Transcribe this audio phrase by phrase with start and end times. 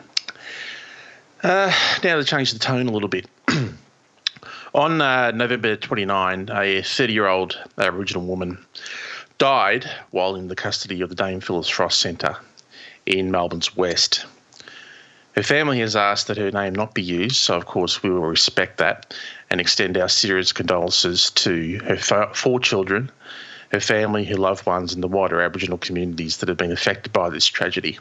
[1.42, 1.72] Uh,
[2.04, 3.26] now to change the tone a little bit.
[4.74, 8.58] On uh, November 29, a 30 year old Aboriginal woman
[9.38, 12.36] died while in the custody of the Dame Phyllis Frost Centre
[13.06, 14.26] in Melbourne's West.
[15.34, 18.20] Her family has asked that her name not be used, so of course we will
[18.20, 19.16] respect that
[19.50, 23.10] and extend our serious condolences to her four children,
[23.72, 27.30] her family, her loved ones, and the wider Aboriginal communities that have been affected by
[27.30, 27.98] this tragedy.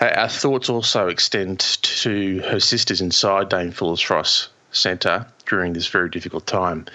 [0.00, 6.10] Our thoughts also extend to her sisters inside Dame Phyllis Frost Centre during this very
[6.10, 6.86] difficult time.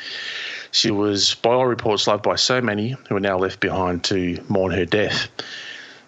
[0.71, 4.43] She was, by all reports, loved by so many who are now left behind to
[4.49, 5.29] mourn her death.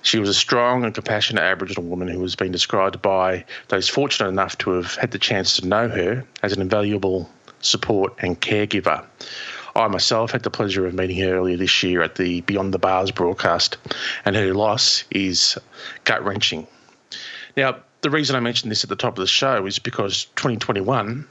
[0.02, 4.30] She was a strong and compassionate Aboriginal woman who has been described by those fortunate
[4.30, 7.30] enough to have had the chance to know her as an invaluable
[7.62, 9.06] support and caregiver.
[9.76, 12.80] I myself had the pleasure of meeting her earlier this year at the Beyond the
[12.80, 13.78] Bars broadcast,
[14.26, 15.58] and her loss is
[16.04, 16.68] gut wrenching.
[17.58, 21.28] Now, the reason I mentioned this at the top of the show is because 2021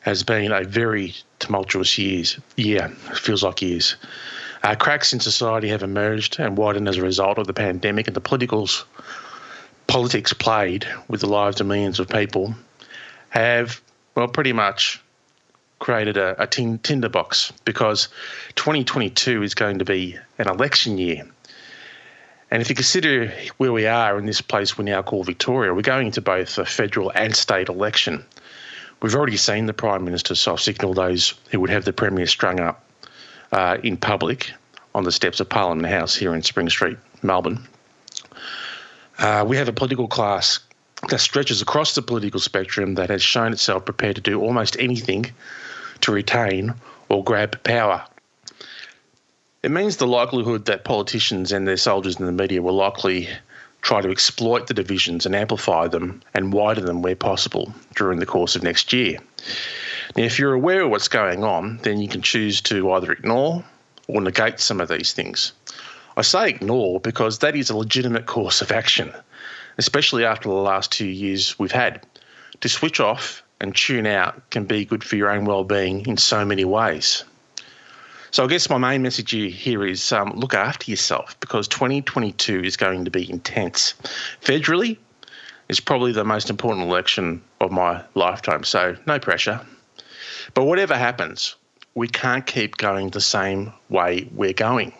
[0.00, 2.92] has been a very tumultuous years, year.
[3.10, 3.96] It feels like years.
[4.62, 8.16] Uh, cracks in society have emerged and widened as a result of the pandemic and
[8.16, 8.84] the politicals,
[9.86, 12.54] politics played with the lives of millions of people
[13.28, 13.80] have,
[14.14, 15.02] well, pretty much
[15.78, 18.08] created a, a tinderbox because
[18.54, 21.26] 2022 is going to be an election year.
[22.54, 25.82] And if you consider where we are in this place we now call Victoria, we're
[25.82, 28.24] going into both a federal and state election.
[29.02, 32.60] We've already seen the Prime Minister soft signal those who would have the Premier strung
[32.60, 32.84] up
[33.50, 34.52] uh, in public
[34.94, 37.66] on the steps of Parliament House here in Spring Street, Melbourne.
[39.18, 40.60] Uh, we have a political class
[41.08, 45.26] that stretches across the political spectrum that has shown itself prepared to do almost anything
[46.02, 46.72] to retain
[47.08, 48.06] or grab power.
[49.64, 53.30] It means the likelihood that politicians and their soldiers in the media will likely
[53.80, 58.26] try to exploit the divisions and amplify them and widen them where possible during the
[58.26, 59.20] course of next year.
[60.16, 63.64] Now, if you're aware of what's going on, then you can choose to either ignore
[64.06, 65.52] or negate some of these things.
[66.14, 69.14] I say ignore because that is a legitimate course of action,
[69.78, 72.04] especially after the last two years we've had.
[72.60, 76.44] To switch off and tune out can be good for your own well-being in so
[76.44, 77.24] many ways.
[78.34, 82.76] So I guess my main message here is um, look after yourself because 2022 is
[82.76, 83.94] going to be intense.
[84.42, 84.98] Federally,
[85.68, 89.64] it's probably the most important election of my lifetime, so no pressure.
[90.52, 91.54] But whatever happens,
[91.94, 94.92] we can't keep going the same way we're going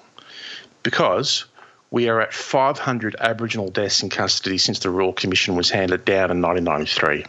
[0.84, 1.45] because
[1.91, 6.31] we are at 500 Aboriginal deaths in custody since the Royal Commission was handed down
[6.31, 7.27] in 1993.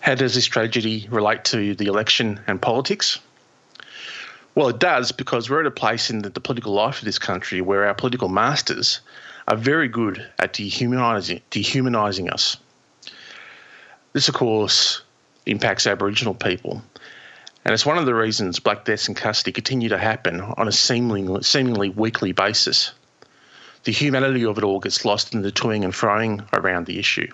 [0.00, 3.20] How does this tragedy relate to the election and politics?
[4.54, 7.18] Well, it does because we're at a place in the, the political life of this
[7.18, 9.00] country where our political masters
[9.48, 12.58] are very good at dehumanising, dehumanising us.
[14.12, 15.00] This, of course,
[15.46, 16.82] impacts Aboriginal people.
[17.64, 20.72] And it's one of the reasons black deaths in custody continue to happen on a
[20.72, 22.92] seemingly, seemingly weekly basis.
[23.84, 27.32] The humanity of it all gets lost in the toing and froing around the issue.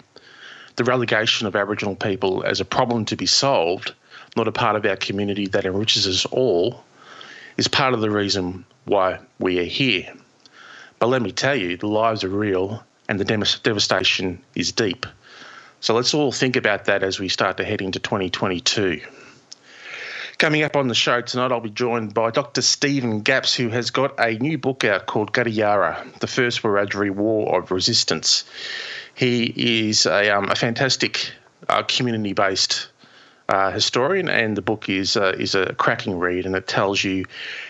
[0.77, 3.93] The relegation of Aboriginal people as a problem to be solved,
[4.37, 6.85] not a part of our community that enriches us all,
[7.59, 10.11] is part of the reason why we are here.
[10.99, 13.25] But let me tell you, the lives are real and the
[13.63, 15.05] devastation is deep.
[15.81, 19.01] So let's all think about that as we start to head into 2022.
[20.39, 22.63] Coming up on the show tonight, I'll be joined by Dr.
[22.63, 27.59] Stephen Gapps, who has got a new book out called Gudyarra, The First Wiradjuri War
[27.59, 28.45] of Resistance.
[29.17, 31.33] He is a, um, a fantastic
[31.69, 32.89] uh, community based
[33.49, 37.25] uh, historian, and the book is uh, is a cracking read, and it tells you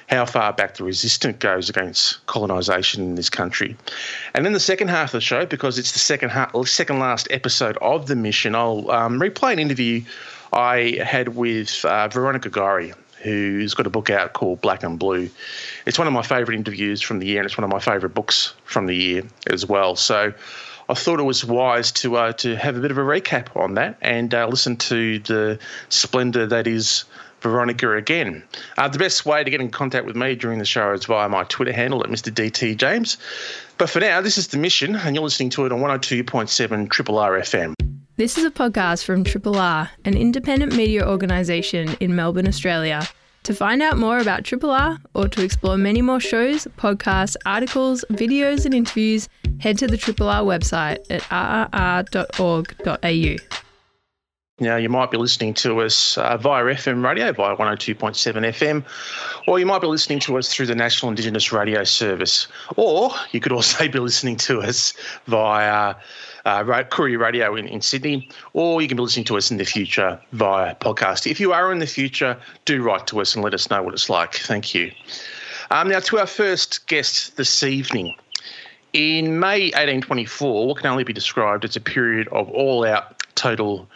[0.09, 3.77] how far back the resistance goes against colonisation in this country.
[4.35, 7.29] And in the second half of the show, because it's the second half, second last
[7.31, 10.03] episode of the mission, I'll um, replay an interview
[10.53, 12.93] I had with uh, Veronica Gorrie,
[13.23, 15.31] who's got a book out called Black and Blue.
[15.87, 18.15] It's one of my favourite interviews from the year, and it's one of my favourite
[18.15, 19.95] books from the year as well.
[19.95, 20.33] So
[20.89, 23.75] I thought it was wise to uh, to have a bit of a recap on
[23.75, 25.59] that and uh, listen to the
[25.91, 27.05] splendour that is
[27.41, 28.43] Veronica again.
[28.77, 31.29] Uh, the best way to get in contact with me during the show is via
[31.29, 32.33] my Twitter handle at Mr.
[32.33, 33.19] DT James.
[33.77, 37.19] But for now, this is The Mission, and you're listening to it on 102.7 Triple
[37.19, 37.75] R FM.
[38.17, 43.07] This is a podcast from Triple R, an independent media organisation in Melbourne, Australia.
[43.45, 48.05] To find out more about Triple R or to explore many more shows, podcasts, articles,
[48.11, 51.23] videos, and interviews, head to the Triple R website at
[52.13, 53.37] rrr.org.au.
[54.61, 57.95] Now, you might be listening to us uh, via FM radio, via 102.7
[58.49, 58.85] FM,
[59.47, 63.39] or you might be listening to us through the National Indigenous Radio Service, or you
[63.39, 64.95] could also be listening to us
[65.27, 65.95] via
[66.45, 69.65] uh, Koori Radio in, in Sydney, or you can be listening to us in the
[69.65, 71.31] future via podcast.
[71.31, 73.95] If you are in the future, do write to us and let us know what
[73.95, 74.35] it's like.
[74.35, 74.93] Thank you.
[75.71, 78.15] Um, now, to our first guest this evening.
[78.95, 83.87] In May 1824, what can only be described as a period of all out total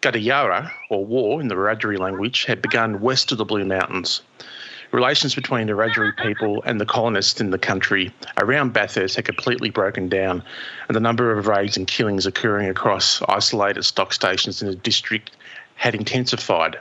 [0.00, 4.22] Gudyarra, or war in the Wiradjuri language, had begun west of the Blue Mountains.
[4.90, 9.68] Relations between the Wiradjuri people and the colonists in the country around Bathurst had completely
[9.68, 10.42] broken down,
[10.88, 15.32] and the number of raids and killings occurring across isolated stock stations in the district
[15.74, 16.78] had intensified.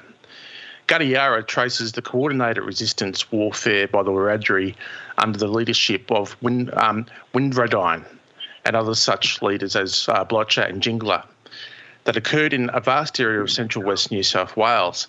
[0.88, 4.74] Gudyarra traces the coordinated resistance warfare by the Wiradjuri
[5.18, 8.06] under the leadership of um, Windradyne
[8.64, 11.26] and other such leaders as uh, Blucher and Jingler
[12.06, 15.08] that occurred in a vast area of central west New South Wales.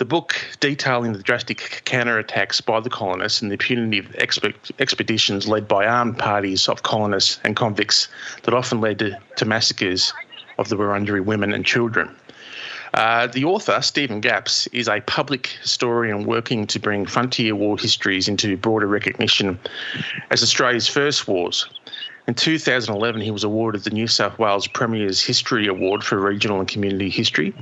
[0.00, 5.68] The book detailing the drastic counterattacks by the colonists and the punitive exp- expeditions led
[5.68, 8.08] by armed parties of colonists and convicts
[8.44, 10.14] that often led to, to massacres
[10.56, 12.16] of the Wurundjeri women and children.
[12.94, 18.26] Uh, the author, Stephen Gapps, is a public historian working to bring frontier war histories
[18.26, 19.58] into broader recognition
[20.30, 21.68] as Australia's first wars.
[22.26, 26.68] In 2011, he was awarded the New South Wales Premier's History Award for Regional and
[26.68, 27.54] Community History.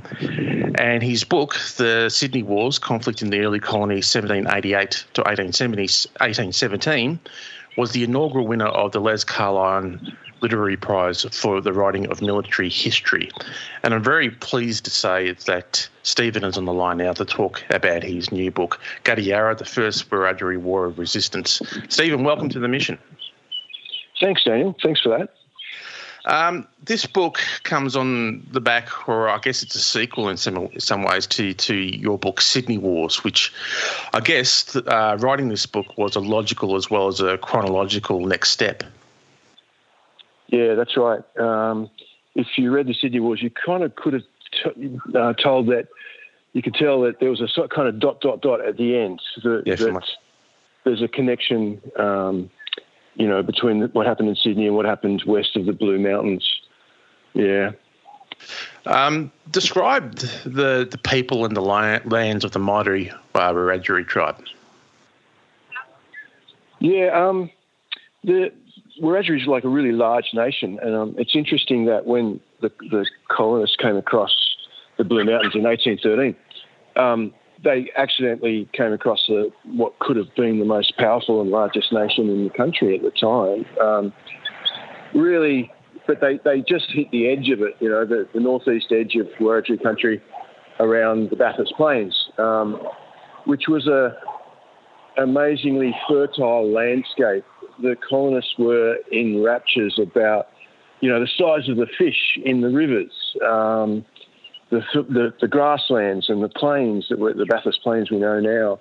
[0.78, 7.20] And his book, The Sydney Wars Conflict in the Early Colonies 1788 to 1817,
[7.76, 12.68] was the inaugural winner of the Les Carlyon Literary Prize for the writing of military
[12.68, 13.30] history.
[13.82, 17.62] And I'm very pleased to say that Stephen is on the line now to talk
[17.70, 21.62] about his new book, Gudyarra, the First Wiradjuri War of Resistance.
[21.88, 22.98] Stephen, welcome to the mission.
[24.20, 24.76] Thanks, Daniel.
[24.82, 25.34] Thanks for that.
[26.24, 30.68] Um, this book comes on the back, or I guess it's a sequel in some
[30.78, 33.52] some ways to to your book Sydney Wars, which
[34.12, 38.50] I guess uh, writing this book was a logical as well as a chronological next
[38.50, 38.82] step.
[40.48, 41.22] Yeah, that's right.
[41.38, 41.88] Um,
[42.34, 45.88] if you read the Sydney Wars, you kind of could have t- uh, told that
[46.52, 48.98] you could tell that there was a sort kind of dot dot dot at the
[48.98, 49.20] end.
[49.44, 50.02] That, yeah, that
[50.84, 51.80] there's a connection.
[51.96, 52.50] Um,
[53.18, 56.48] you know, between what happened in Sydney and what happened west of the Blue Mountains.
[57.34, 57.72] Yeah.
[58.86, 64.42] Um, describe the, the people and the lands of the mighty uh, Wiradjuri tribe.
[66.78, 67.50] Yeah, um,
[68.22, 68.52] the
[69.02, 73.04] Wiradjuri is like a really large nation, and um, it's interesting that when the, the
[73.28, 74.32] colonists came across
[74.96, 76.36] the Blue Mountains in 1813,
[76.96, 77.34] um,
[77.64, 82.28] they accidentally came across a, what could have been the most powerful and largest nation
[82.28, 83.64] in the country at the time.
[83.80, 84.12] Um,
[85.14, 85.72] really,
[86.06, 89.14] but they, they just hit the edge of it, you know, the, the northeast edge
[89.16, 90.22] of Wiradjuri country
[90.80, 92.80] around the Bathurst Plains, um,
[93.44, 94.16] which was a
[95.20, 97.44] amazingly fertile landscape.
[97.82, 100.48] The colonists were in raptures about,
[101.00, 103.12] you know, the size of the fish in the rivers.
[103.44, 104.04] Um,
[104.70, 108.80] the, the, the grasslands and the plains that were the Bathurst Plains we know now,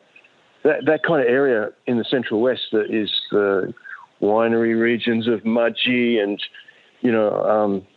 [0.63, 3.73] that, that kind of area in the central west that is the
[4.21, 6.41] winery regions of Mudgee and,
[7.01, 7.87] you know, um,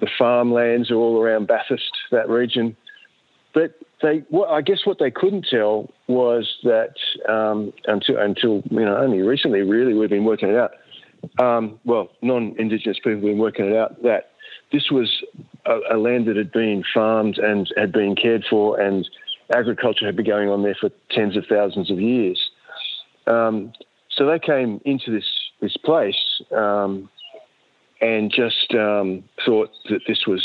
[0.00, 2.76] the farmlands are all around Bathurst, that region.
[3.54, 6.94] But they, what, I guess what they couldn't tell was that
[7.28, 10.72] um, until, until, you know, only recently, really, we've been working it out.
[11.38, 14.32] Um, well, non-Indigenous people have been working it out that
[14.72, 15.22] this was
[15.66, 19.08] a, a, land that had been farmed and had been cared for, and
[19.54, 22.50] agriculture had been going on there for tens of thousands of years.
[23.26, 23.72] Um,
[24.10, 25.26] so they came into this
[25.60, 27.08] this place um,
[28.00, 30.44] and just um, thought that this was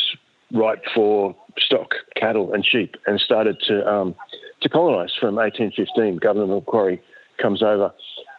[0.53, 4.15] ripe for stock, cattle, and sheep, and started to um,
[4.61, 6.17] to colonise from 1815.
[6.17, 7.01] Governor Macquarie
[7.41, 7.91] comes over,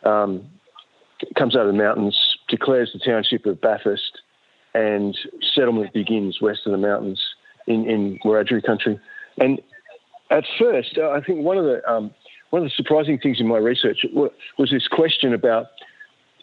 [0.04, 0.46] um,
[1.36, 2.16] comes over the mountains,
[2.48, 4.20] declares the township of Bathurst
[4.78, 5.18] and
[5.54, 7.20] settlement begins west of the mountains
[7.66, 8.98] in, in Wiradjuri country.
[9.38, 9.60] And
[10.30, 12.10] at first, uh, I think one of the um,
[12.50, 15.66] one of the surprising things in my research was this question about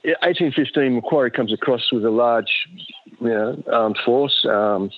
[0.04, 0.96] 1815.
[0.96, 2.68] Macquarie comes across with a large,
[3.20, 4.92] you know, armed force, um,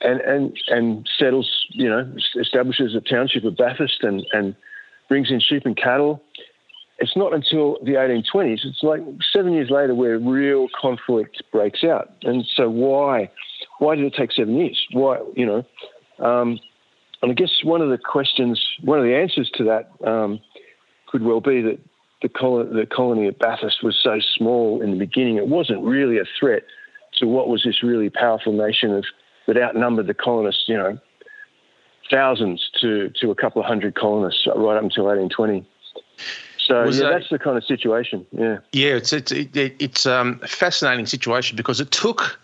[0.00, 4.54] and and and settles, you know, establishes a township of Bathurst and and
[5.08, 6.22] brings in sheep and cattle.
[7.02, 9.00] It's not until the 1820s, it's like
[9.32, 12.12] seven years later, where real conflict breaks out.
[12.22, 13.28] And so, why?
[13.80, 14.80] Why did it take seven years?
[14.92, 15.66] Why, you know?
[16.24, 16.60] Um,
[17.20, 20.38] and I guess one of the questions, one of the answers to that um,
[21.08, 21.80] could well be that
[22.22, 26.18] the, col- the colony at Bathurst was so small in the beginning, it wasn't really
[26.18, 26.62] a threat
[27.14, 29.04] to what was this really powerful nation of
[29.48, 30.96] that outnumbered the colonists, you know,
[32.12, 35.66] thousands to, to a couple of hundred colonists right up until 1820.
[36.66, 38.26] So yeah, that, that's the kind of situation.
[38.32, 38.58] Yeah.
[38.72, 42.38] Yeah, it's it's it, it's um, a fascinating situation because it took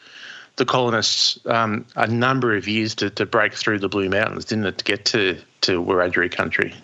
[0.56, 4.66] the colonists um, a number of years to, to break through the Blue Mountains, didn't
[4.66, 6.75] it, to get to to Wiradjuri country?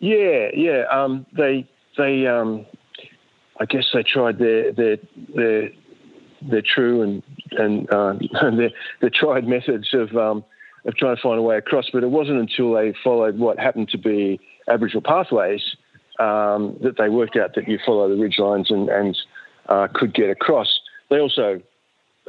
[0.00, 0.84] Yeah, yeah.
[0.90, 1.66] Um, they
[1.96, 2.66] they um,
[3.58, 4.98] I guess they tried their their
[5.34, 5.70] their
[6.42, 8.12] their true and and uh,
[8.50, 10.44] their, their tried methods of um,
[10.84, 13.88] of trying to find a way across, but it wasn't until they followed what happened
[13.88, 15.76] to be Aboriginal pathways
[16.18, 19.16] um, that they worked out that you follow the ridge lines and, and
[19.68, 20.80] uh, could get across.
[21.10, 21.60] They also,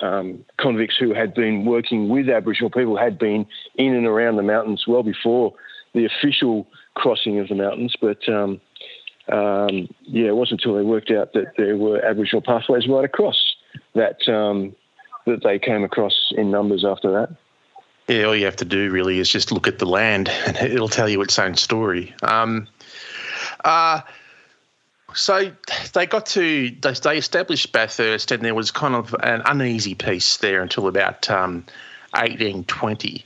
[0.02, 4.44] um, convicts who had been working with Aboriginal people had been in and around the
[4.44, 5.54] mountains well before
[5.94, 8.60] the official crossing of the mountains, but um,
[9.32, 13.56] um yeah, it wasn't until they worked out that there were Aboriginal pathways right across
[13.94, 14.76] that um,
[15.26, 17.36] that they came across in numbers after that.
[18.08, 20.90] Yeah, all you have to do really is just look at the land, and it'll
[20.90, 22.14] tell you its own story.
[22.22, 22.68] Um,
[23.64, 24.02] uh,
[25.14, 25.52] so
[25.94, 30.38] they got to they, they, established Bathurst, and there was kind of an uneasy peace
[30.38, 31.66] there until about um,
[32.12, 33.26] 1820.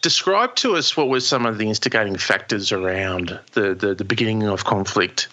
[0.00, 4.42] Describe to us what were some of the instigating factors around the, the, the beginning
[4.42, 5.28] of conflict,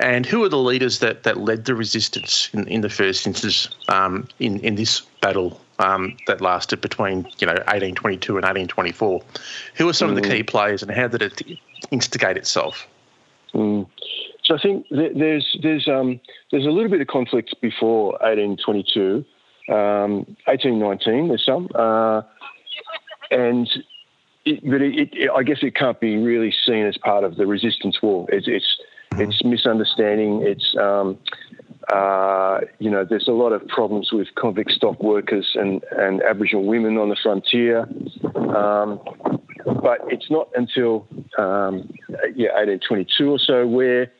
[0.00, 3.68] and who are the leaders that, that led the resistance in, in the first instance
[3.88, 9.22] um, in in this battle um, that lasted between you know 1822 and 1824.
[9.74, 10.16] Who were some mm.
[10.16, 10.46] of the key mm.
[10.46, 11.42] players, and how did it
[11.90, 12.86] instigate itself?
[13.54, 13.86] Mm.
[14.44, 16.20] So I think there's there's um,
[16.50, 19.24] there's a little bit of conflict before 1822,
[19.68, 21.28] um, 1819.
[21.28, 22.22] There's some, uh,
[23.30, 23.68] and
[24.44, 27.46] it, but it, it, I guess it can't be really seen as part of the
[27.46, 28.26] resistance war.
[28.30, 28.76] It's it's,
[29.12, 29.22] mm-hmm.
[29.22, 30.42] it's misunderstanding.
[30.42, 31.18] It's um,
[31.92, 36.64] uh, you know, there's a lot of problems with convict stock workers and, and Aboriginal
[36.64, 37.88] women on the frontier.
[38.56, 39.00] Um,
[39.64, 41.06] but it's not until
[41.38, 41.92] um,
[42.34, 44.10] yeah 1822 or so where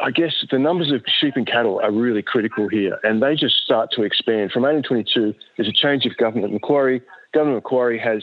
[0.00, 3.56] I guess the numbers of sheep and cattle are really critical here, and they just
[3.56, 4.52] start to expand.
[4.52, 6.52] From 1822, there's a change of government.
[6.52, 7.02] Macquarie,
[7.34, 8.22] Governor Macquarie has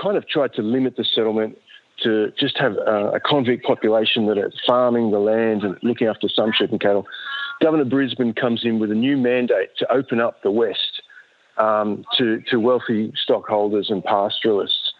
[0.00, 1.56] kind of tried to limit the settlement
[2.02, 6.28] to just have a, a convict population that are farming the land and looking after
[6.28, 7.06] some sheep and cattle.
[7.60, 11.02] Governor Brisbane comes in with a new mandate to open up the West
[11.58, 14.92] um, to, to wealthy stockholders and pastoralists.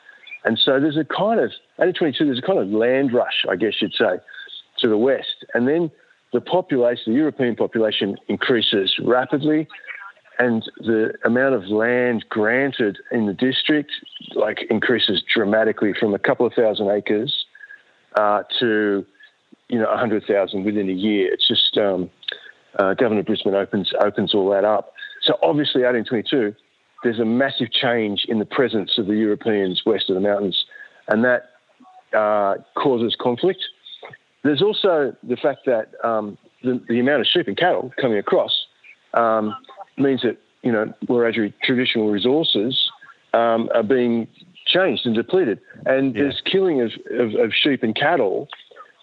[0.45, 3.75] And so there's a kind of, 1822, there's a kind of land rush, I guess
[3.81, 4.19] you'd say,
[4.79, 5.45] to the West.
[5.55, 5.91] And then
[6.33, 9.69] the population, the European population increases rapidly
[10.39, 13.91] and the amount of land granted in the district
[14.35, 17.47] like increases dramatically from a couple of thousand acres
[18.17, 19.05] uh, to
[19.69, 21.33] you know 100,000 within a year.
[21.33, 22.11] It's just um,
[22.79, 24.93] uh, Governor Brisbane opens opens all that up.
[25.23, 26.55] So obviously, 1822,
[27.03, 30.65] there's a massive change in the presence of the Europeans west of the mountains,
[31.09, 31.51] and that
[32.17, 33.61] uh, causes conflict.
[34.43, 38.67] There's also the fact that um, the, the, amount of sheep and cattle coming across
[39.15, 39.57] um,
[39.99, 42.91] means that you know Wiradjuri traditional resources
[43.35, 44.29] um, are being
[44.67, 46.23] changed and depleted, and yeah.
[46.23, 48.49] there's killing of, of, of, sheep and cattle,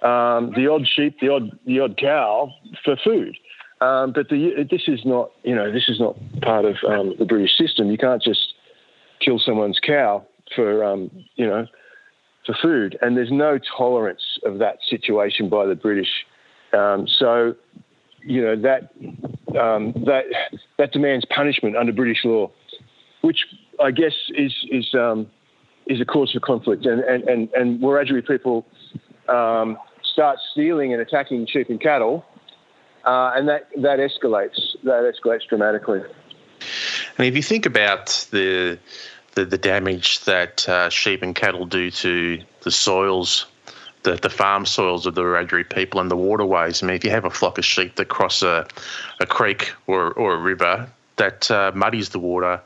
[0.01, 2.51] um, the odd sheep, the odd the odd cow
[2.83, 3.35] for food.
[3.81, 7.25] Um, but the, this is not, you know, this is not part of um, the
[7.25, 7.91] British system.
[7.91, 8.53] You can't just
[9.19, 10.25] kill someone's cow
[10.55, 11.67] for, um, you know,
[12.45, 16.09] for food, and there's no tolerance of that situation by the British.
[16.73, 17.55] Um, so,
[18.21, 18.91] you know, that
[19.59, 20.23] um, that
[20.77, 22.51] that demands punishment under British law,
[23.21, 23.45] which
[23.81, 25.27] I guess is is um,
[25.87, 28.65] is a cause for conflict, and and and, and Wiradjuri people
[30.03, 32.25] start stealing and attacking sheep and cattle
[33.05, 34.59] uh, and that that escalates.
[34.83, 36.01] That escalates dramatically.
[37.17, 38.79] And if you think about the
[39.35, 43.47] the, the damage that uh, sheep and cattle do to the soils,
[44.03, 46.83] the, the farm soils of the Wiradjuri people and the waterways.
[46.83, 48.67] I mean, if you have a flock of sheep that cross a,
[49.19, 52.61] a creek or, or a river, that uh, muddies the water.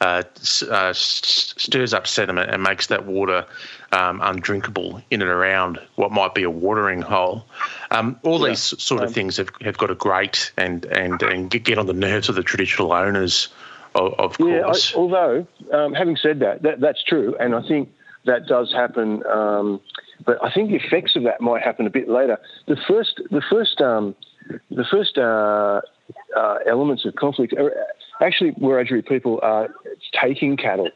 [0.00, 0.22] Uh,
[0.70, 3.46] uh, stirs up sediment and makes that water
[3.92, 7.44] um, undrinkable in and around what might be a watering hole.
[7.90, 8.48] Um, all yeah.
[8.48, 11.86] these sort of um, things have, have got to grate and, and, and get on
[11.86, 13.48] the nerves of the traditional owners,
[13.94, 14.92] of, of course.
[14.92, 17.34] Yeah, I, although, um, having said that, that, that's true.
[17.40, 17.88] And I think
[18.26, 19.24] that does happen.
[19.26, 19.80] Um,
[20.24, 22.38] but I think the effects of that might happen a bit later.
[22.66, 24.14] The first, the first, um,
[24.70, 25.80] the first uh,
[26.36, 27.72] uh, elements of conflict are
[28.20, 29.68] actually Wiradjuri people are
[30.20, 30.88] taking cattle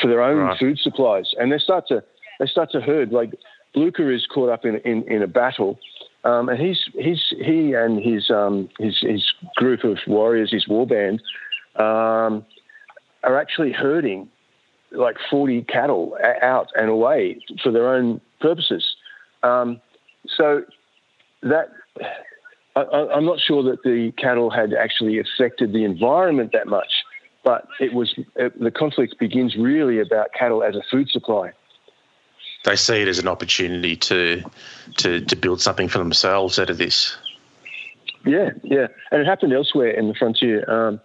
[0.00, 0.58] for their own right.
[0.58, 2.02] food supplies, and they start to
[2.38, 3.12] they start to herd.
[3.12, 3.34] Like
[3.74, 5.78] Blucher is caught up in in, in a battle,
[6.24, 10.86] um, and he's he's he and his um, his his group of warriors, his war
[10.86, 11.22] band,
[11.76, 12.44] um,
[13.24, 14.28] are actually herding
[14.92, 18.94] like 40 cattle out and away for their own purposes.
[19.42, 19.80] Um,
[20.28, 20.62] so
[21.42, 21.70] that
[22.74, 26.92] I, am not sure that the cattle had actually affected the environment that much,
[27.44, 31.52] but it was it, the conflict begins really about cattle as a food supply.
[32.64, 34.42] They see it as an opportunity to
[34.98, 37.16] to to build something for themselves out of this.
[38.24, 40.68] Yeah, yeah, and it happened elsewhere in the frontier.
[40.70, 41.00] Um,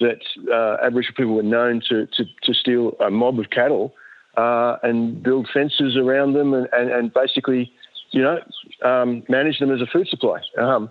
[0.00, 0.20] that
[0.52, 3.94] uh, Aboriginal people were known to, to, to steal a mob of cattle
[4.36, 7.72] uh, and build fences around them and, and, and basically,
[8.10, 8.38] you know,
[8.84, 10.40] um, manage them as a food supply.
[10.58, 10.90] Um,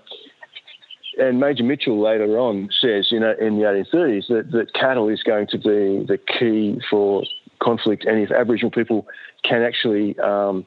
[1.18, 5.24] and Major Mitchell later on says, you know, in the 1830s that, that cattle is
[5.24, 7.24] going to be the key for
[7.62, 8.06] conflict.
[8.06, 9.08] And if Aboriginal people
[9.44, 10.66] can actually um,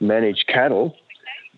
[0.00, 0.96] manage cattle,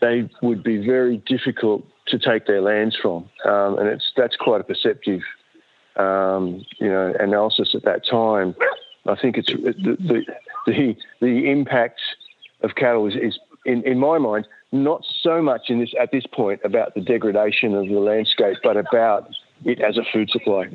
[0.01, 3.29] they would be very difficult to take their lands from.
[3.45, 5.21] Um, and it's that's quite a perceptive
[5.97, 8.55] um, you know, analysis at that time.
[9.07, 10.23] I think it's the the
[10.67, 12.01] the, the impact
[12.63, 16.25] of cattle is, is in, in my mind not so much in this at this
[16.33, 19.31] point about the degradation of the landscape, but about
[19.65, 20.67] it as a food supply.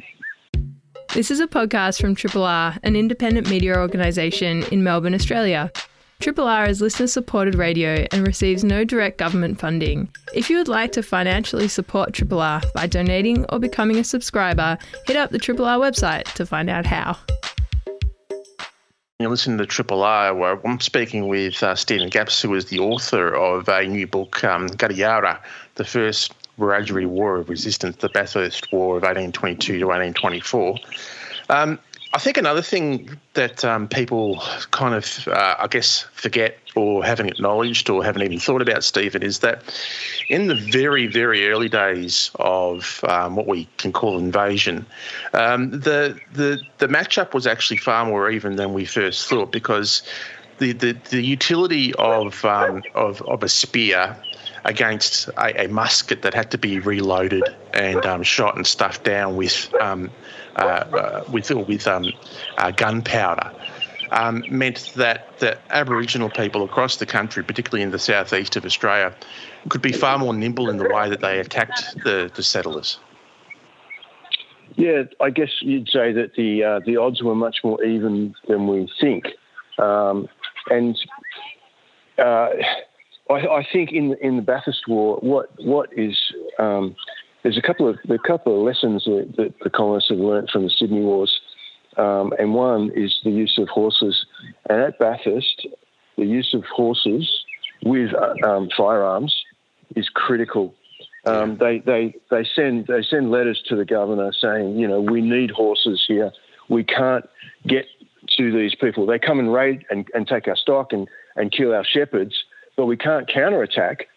[1.14, 5.72] This is a podcast from Triple R, an independent media organisation in Melbourne, Australia.
[6.20, 10.10] Triple R is listener supported radio and receives no direct government funding.
[10.34, 14.78] If you would like to financially support Triple R by donating or becoming a subscriber,
[15.06, 17.18] hit up the Triple R website to find out how.
[19.24, 22.80] You're listening to Triple R, where I'm speaking with uh, Stephen Gapps, who is the
[22.80, 25.40] author of a new book, um, Gudyarra,
[25.76, 30.78] the first Wiradjuri War of Resistance, the Bathurst War of 1822 to 1824.
[31.50, 31.80] Um,
[32.16, 37.30] I think another thing that um, people kind of, uh, I guess, forget or haven't
[37.30, 39.64] acknowledged or haven't even thought about, Stephen, is that
[40.30, 44.86] in the very, very early days of um, what we can call invasion,
[45.34, 50.04] um, the, the the matchup was actually far more even than we first thought because
[50.60, 54.16] the the, the utility of, um, of of a spear
[54.66, 59.36] against a, a, musket that had to be reloaded and um, shot and stuffed down
[59.36, 60.10] with um,
[61.32, 62.06] with with um,
[62.58, 63.52] uh, gunpowder.
[64.12, 69.12] Um, meant that the Aboriginal people across the country, particularly in the southeast of Australia,
[69.70, 73.00] could be far more nimble in the way that they attacked the, the settlers.
[74.76, 78.68] Yeah, I guess you'd say that the uh, the odds were much more even than
[78.68, 79.26] we think,
[79.78, 80.28] um,
[80.70, 80.98] and
[82.18, 82.50] uh,
[83.30, 86.18] I, I, think in in the Bathurst War, what what is
[86.58, 86.96] um,
[87.44, 90.64] there's a couple of a couple of lessons that, that the colonists have learnt from
[90.64, 91.40] the Sydney Wars,
[91.98, 94.26] um, and one is the use of horses.
[94.70, 95.68] And at Bathurst,
[96.18, 97.44] the use of horses
[97.84, 99.36] with uh, um, firearms
[99.96, 100.74] is critical.
[101.26, 105.22] Um, they, they, they, send, they send letters to the governor saying, you know, we
[105.22, 106.32] need horses here.
[106.68, 107.30] We can't
[107.66, 107.86] get
[108.38, 109.06] to these people.
[109.06, 112.36] They come and raid and, and take our stock and, and kill our shepherds,
[112.76, 114.08] but we can't counterattack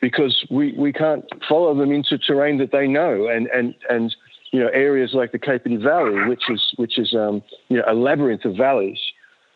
[0.00, 4.14] because we, we can't follow them into terrain that they know and, and, and
[4.52, 7.94] you know areas like the Capertee Valley, which is which is um, you know a
[7.94, 8.98] labyrinth of valleys.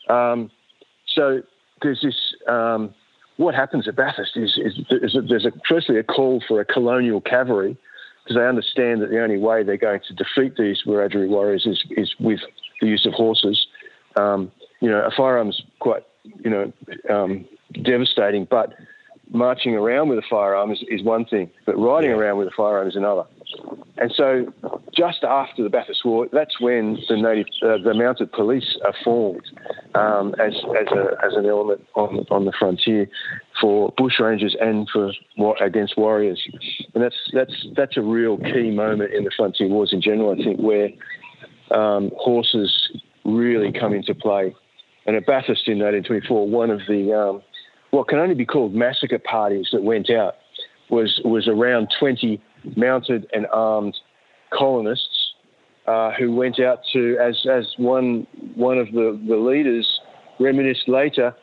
[0.09, 0.51] Um,
[1.07, 1.43] so
[1.83, 2.35] there's this.
[2.49, 2.95] Um,
[3.39, 7.21] what happens at Bathurst is, is, is there's a, firstly a call for a colonial
[7.21, 7.77] cavalry
[8.23, 11.83] because they understand that the only way they're going to defeat these Wiradjuri warriors is,
[11.97, 12.41] is with
[12.81, 13.67] the use of horses.
[14.17, 16.05] Um, you know, a firearm's quite
[16.45, 16.73] you know
[17.09, 17.47] um,
[17.83, 18.75] devastating, but
[19.33, 22.17] marching around with a firearm is, is one thing, but riding yeah.
[22.17, 23.25] around with a firearm is another.
[23.99, 24.53] And so,
[24.97, 29.45] just after the Bathurst War, that's when the native, uh, the mounted police are formed
[29.95, 33.09] um, as as, a, as an element on on the frontier
[33.61, 35.13] for bushrangers and for
[35.63, 36.43] against warriors.
[36.95, 40.33] And that's that's that's a real key moment in the frontier wars in general.
[40.33, 40.89] I think where
[41.71, 42.91] um, horses
[43.25, 44.55] really come into play.
[45.05, 47.43] And at Bathurst in 1824, one of the um,
[47.93, 50.37] what can only be called massacre parties that went out
[50.91, 52.41] was was around 20
[52.77, 53.97] mounted and armed
[54.51, 55.33] colonists
[55.87, 60.01] uh, who went out to, as as one one of the, the leaders
[60.39, 61.35] reminisced later,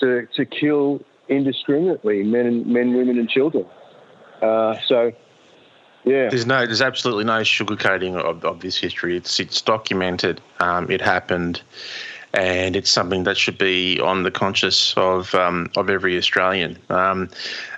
[0.00, 3.66] to to kill indiscriminately men, men, women, and children.
[4.40, 5.12] Uh, so,
[6.04, 9.16] yeah, there's no, there's absolutely no sugarcoating of, of this history.
[9.16, 10.40] It's it's documented.
[10.60, 11.60] Um, it happened,
[12.34, 16.78] and it's something that should be on the conscious of um, of every Australian.
[16.90, 17.28] Um,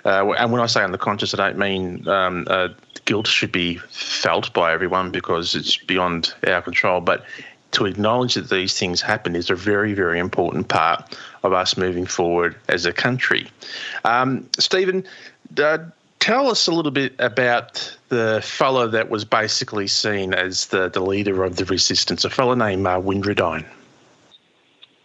[0.05, 2.69] uh, and when I say on the conscious, I don't mean um, uh,
[3.05, 7.25] guilt should be felt by everyone because it's beyond our control, but
[7.71, 12.05] to acknowledge that these things happen is a very, very important part of us moving
[12.05, 13.49] forward as a country.
[14.03, 15.05] Um, Stephen,
[15.57, 15.79] uh,
[16.19, 20.99] tell us a little bit about the fellow that was basically seen as the, the
[20.99, 23.65] leader of the resistance, a fellow named uh, Windradyne.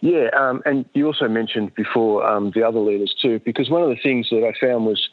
[0.01, 3.89] Yeah, um, and you also mentioned before um, the other leaders too, because one of
[3.89, 5.09] the things that I found was,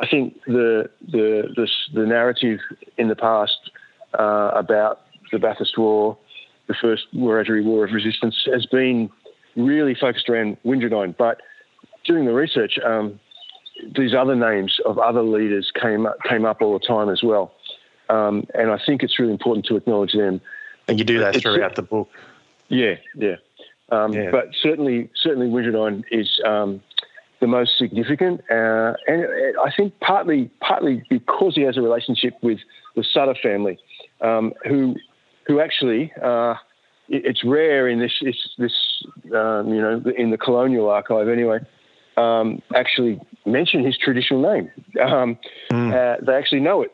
[0.00, 2.58] I think the the the, the narrative
[2.98, 3.70] in the past
[4.18, 6.18] uh, about the Bathurst War,
[6.66, 9.10] the first Wiradjuri War of Resistance, has been
[9.54, 11.16] really focused around Windradyne.
[11.16, 11.40] But
[12.04, 13.20] doing the research, um,
[13.96, 17.52] these other names of other leaders came up, came up all the time as well,
[18.08, 20.40] um, and I think it's really important to acknowledge them.
[20.88, 22.08] And you do that throughout the book.
[22.68, 23.36] Yeah, yeah.
[23.90, 24.30] Um, yeah.
[24.30, 26.80] But certainly, certainly, Windradyne is um,
[27.40, 29.26] the most significant, uh, and
[29.64, 32.58] I think partly, partly because he has a relationship with
[32.96, 33.78] the Suttor family,
[34.20, 34.96] um, who,
[35.46, 36.54] who actually, uh,
[37.08, 38.72] it's rare in this, this, this
[39.26, 41.58] um, you know, in the colonial archive anyway.
[42.16, 44.70] Um, actually mention his traditional name.
[45.70, 45.92] Mm.
[45.92, 46.92] Uh, they actually know it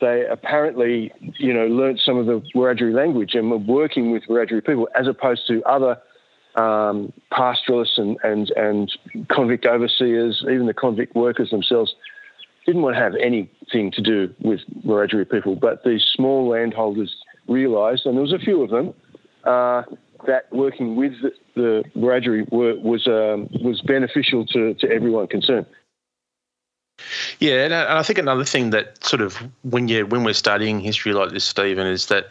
[0.00, 4.64] they apparently, you know, learnt some of the Wiradjuri language and were working with Wiradjuri
[4.64, 5.98] people as opposed to other
[6.56, 8.92] um, pastoralists and, and, and
[9.30, 11.94] convict overseers, even the convict workers themselves,
[12.66, 15.56] didn't want to have anything to do with Wiradjuri people.
[15.56, 17.14] But these small landholders
[17.46, 18.92] realised, and there was a few of them,
[19.44, 19.82] uh,
[20.26, 25.66] that working with the, the Wiradjuri was, um, was beneficial to, to everyone concerned.
[27.40, 31.12] Yeah, and I think another thing that sort of when you when we're studying history
[31.12, 32.28] like this, Stephen, is that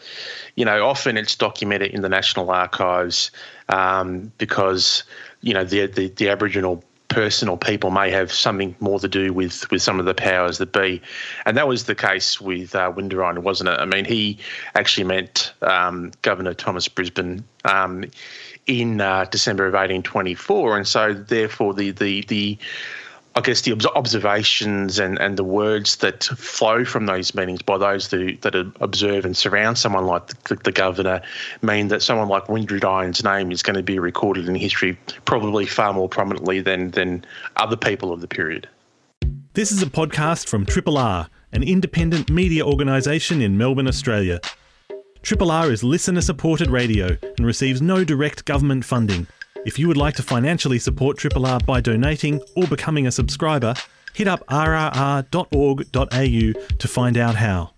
[0.55, 3.31] you know often it's documented in the National Archives
[3.69, 5.03] um, because
[5.41, 9.31] you know the, the the Aboriginal person or people may have something more to do
[9.31, 11.01] with with some of the powers that be,
[11.45, 13.79] and that was the case with uh, Windradyne, wasn't it?
[13.79, 14.37] I mean, he
[14.75, 17.43] actually met um, Governor Thomas Brisbane.
[17.65, 18.05] Um,
[18.65, 22.57] in uh, December of 1824, and so therefore the the the
[23.37, 28.07] I guess the observations and, and the words that flow from those meetings by those
[28.07, 31.21] that, that observe and surround someone like the, the governor
[31.61, 35.93] mean that someone like Windradyne's name is going to be recorded in history probably far
[35.93, 37.23] more prominently than, than
[37.57, 38.67] other people of the period.
[39.53, 44.39] This is a podcast from Triple R, an independent media organisation in Melbourne, Australia.
[45.21, 49.27] Triple R is listener supported radio and receives no direct government funding.
[49.65, 53.73] If you would like to financially support Triple R by donating or becoming a subscriber,
[54.13, 55.23] hit up rrr.org.au
[56.09, 57.71] to find out how.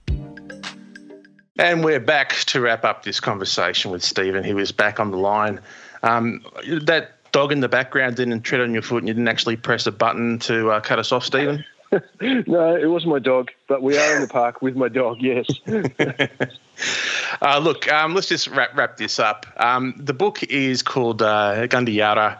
[1.57, 4.43] And we're back to wrap up this conversation with Stephen.
[4.43, 5.59] He was back on the line.
[6.03, 6.45] Um,
[6.83, 9.85] that dog in the background didn't tread on your foot and you didn't actually press
[9.85, 11.65] a button to uh, cut us off, Stephen?
[12.21, 15.47] no, it wasn't my dog, but we are in the park with my dog, yes.
[17.41, 19.45] Uh, look, um, let's just wrap, wrap this up.
[19.57, 22.39] Um, the book is called uh, Gudyarra,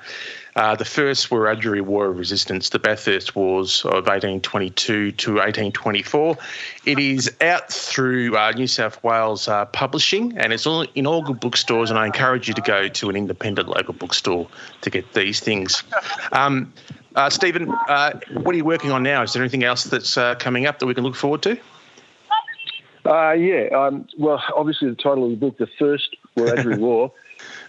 [0.56, 6.38] uh, the first Wiradjuri War of Resistance, the Bathurst Wars of 1822 to 1824.
[6.86, 11.21] It is out through uh, New South Wales uh, Publishing and it's all in all
[11.21, 11.89] good bookstores.
[11.89, 14.47] And I encourage you to go to an independent local bookstore
[14.82, 15.84] to get these things.
[16.32, 16.73] Um,
[17.15, 19.23] uh, Stephen, uh, what are you working on now?
[19.23, 21.58] Is there anything else that's coming up that we can look forward to?
[23.05, 23.67] Uh, yeah.
[23.75, 27.12] Um, well, obviously the title of the book, "The First Wiradjuri War,"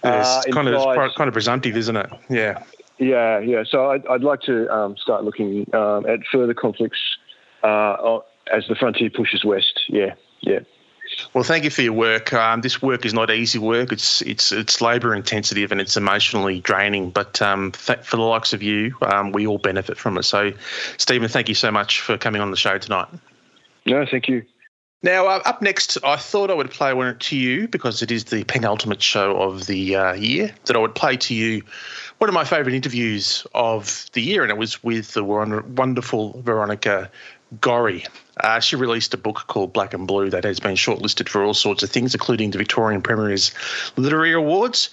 [0.02, 2.10] uh, kind implies, of kind of presumptive, isn't it?
[2.28, 2.62] Yeah.
[2.98, 3.64] Yeah, yeah.
[3.68, 6.98] So I'd, I'd like to um, start looking um, at further conflicts
[7.62, 8.18] uh,
[8.52, 9.80] as the frontier pushes west.
[9.88, 10.60] Yeah, yeah.
[11.32, 12.32] Well, thank you for your work.
[12.32, 13.90] Um, this work is not easy work.
[13.90, 17.10] It's it's it's labour intensive and it's emotionally draining.
[17.10, 20.24] But um, th- for the likes of you, um, we all benefit from it.
[20.24, 20.52] So,
[20.98, 23.08] Stephen, thank you so much for coming on the show tonight.
[23.86, 24.44] No, thank you.
[25.02, 28.24] Now, uh, up next, I thought I would play one to you because it is
[28.24, 30.54] the penultimate show of the uh, year.
[30.66, 31.62] That I would play to you
[32.18, 37.10] one of my favourite interviews of the year, and it was with the wonderful Veronica
[37.62, 38.04] Gorrie.
[38.44, 41.54] Uh, she released a book called Black and Blue that has been shortlisted for all
[41.54, 43.52] sorts of things, including the Victorian Premier's
[43.96, 44.90] Literary Awards.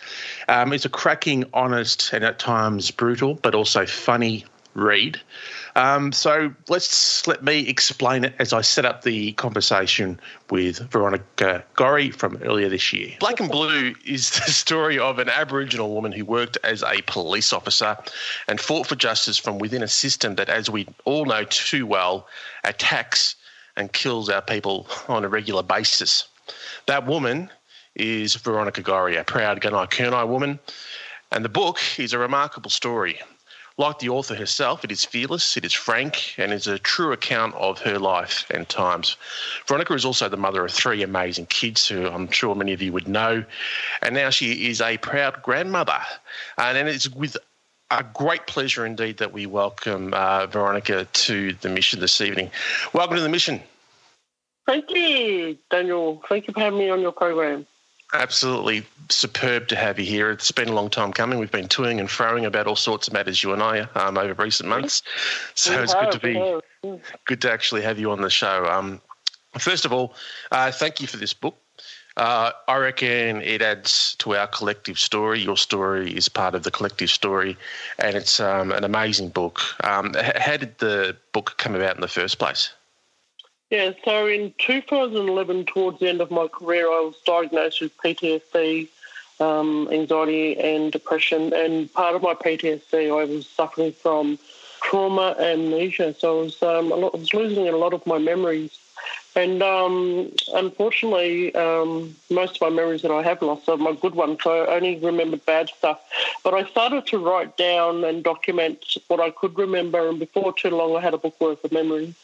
[0.48, 5.20] Um, it's a cracking, honest, and at times brutal, but also funny read.
[5.78, 11.64] Um, so let's let me explain it as I set up the conversation with Veronica
[11.76, 13.16] Gorrie from earlier this year.
[13.20, 17.54] Black and Blue is the story of an Aboriginal woman who worked as a police
[17.54, 17.96] officer
[18.48, 22.28] and fought for justice from within a system that, as we all know too well,
[22.64, 23.36] attacks
[23.76, 26.28] and kills our people on a regular basis.
[26.88, 27.52] That woman
[27.94, 30.58] is Veronica Gorrie, a proud Gunai Kurnai woman.
[31.32, 33.20] And the book is a remarkable story.
[33.80, 37.54] Like the author herself, it is fearless, it is frank, and is a true account
[37.56, 39.18] of her life and times.
[39.68, 42.92] Veronica is also the mother of three amazing kids who I'm sure many of you
[42.94, 43.46] would know.
[44.02, 46.00] And now she is a proud grandmother.
[46.58, 47.38] And it's with
[47.92, 52.50] a great pleasure indeed that we welcome uh, Veronica to the mission this evening.
[52.94, 53.62] Welcome to the mission.
[54.66, 56.24] Thank you, Daniel.
[56.28, 57.68] Thank you for having me on your program
[58.14, 60.32] absolutely superb to have you here.
[60.32, 61.40] It's been a long time coming.
[61.40, 64.34] We've been toing and froing about all sorts of matters, you and I, um, over
[64.42, 65.04] recent months.
[65.56, 68.66] So it's good to be good to actually have you on the show.
[68.66, 69.02] Um,
[69.58, 70.14] first of all,
[70.52, 71.58] uh, thank you for this book.
[72.16, 75.40] Uh, I reckon it adds to our collective story.
[75.40, 77.56] Your story is part of the collective story,
[78.00, 79.60] and it's um, an amazing book.
[79.84, 82.72] Um, how did the book come about in the first place?
[83.70, 88.88] Yeah, so in 2011, towards the end of my career, I was diagnosed with PTSD,
[89.42, 91.54] um, anxiety, and depression.
[91.54, 94.40] And part of my PTSD, I was suffering from
[94.82, 96.14] trauma amnesia.
[96.14, 98.80] So I was, um, lot, I was losing a lot of my memories.
[99.36, 104.16] And um, unfortunately, um, most of my memories that I have lost are my good
[104.16, 104.40] ones.
[104.44, 106.00] So I only remembered bad stuff.
[106.42, 110.08] But I started to write down and document what I could remember.
[110.08, 112.16] And before too long, I had a book worth of memories.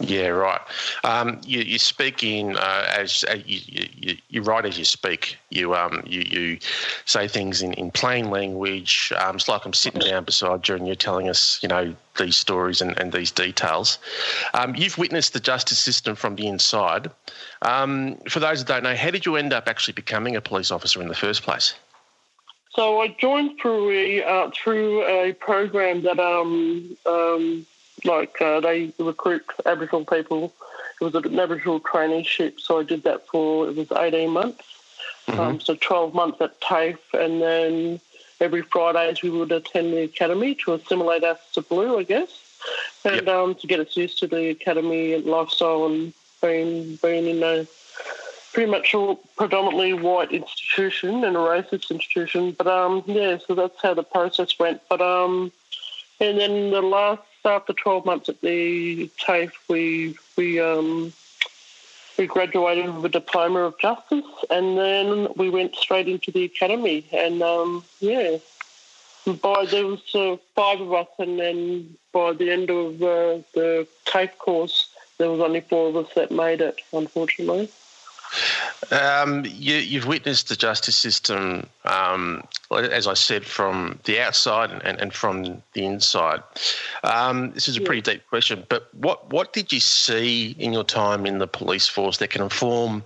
[0.00, 0.60] Yeah, right.
[1.04, 3.60] Um, you, you speak in uh, as uh, you,
[3.94, 5.38] you, you, write as you speak.
[5.50, 6.58] You um you, you
[7.04, 9.12] say things in, in plain language.
[9.16, 12.36] Um, it's like I'm sitting down beside you and you're telling us, you know, these
[12.36, 13.98] stories and, and these details.
[14.52, 17.08] Um, you've witnessed the justice system from the inside.
[17.62, 20.72] Um, for those that don't know, how did you end up actually becoming a police
[20.72, 21.74] officer in the first place?
[22.70, 27.64] So I joined through a uh, through a program that um um
[28.04, 30.52] like uh, they recruit Aboriginal people.
[31.00, 34.64] It was an Aboriginal traineeship, so I did that for it was eighteen months.
[35.26, 35.40] Mm-hmm.
[35.40, 38.00] Um, so twelve months at TAFE, and then
[38.40, 42.30] every Fridays we would attend the academy to assimilate us to Blue, I guess,
[43.04, 43.28] and yep.
[43.28, 46.12] um, to get us used to the academy and lifestyle and
[46.42, 47.66] being being in a
[48.52, 52.52] pretty much a predominantly white institution and a racist institution.
[52.52, 54.80] But um, yeah, so that's how the process went.
[54.88, 55.50] But um,
[56.20, 61.12] and then the last after 12 months at the TAFE, we we um,
[62.18, 67.06] we graduated with a diploma of justice, and then we went straight into the academy.
[67.12, 68.38] And um, yeah,
[69.26, 73.86] by there was uh, five of us, and then by the end of uh, the
[74.04, 77.70] TAFE course, there was only four of us that made it, unfortunately.
[78.90, 85.00] Um, you, have witnessed the justice system, um, as I said, from the outside and,
[85.00, 86.42] and from the inside.
[87.02, 90.84] Um, this is a pretty deep question, but what, what did you see in your
[90.84, 93.04] time in the police force that can inform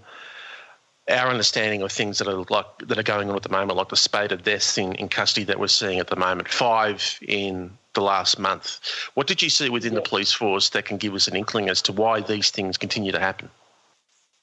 [1.09, 3.89] our understanding of things that are like that are going on at the moment, like
[3.89, 7.71] the spate of deaths in, in custody that we're seeing at the moment, five in
[7.95, 8.79] the last month.
[9.15, 11.81] What did you see within the police force that can give us an inkling as
[11.83, 13.49] to why these things continue to happen?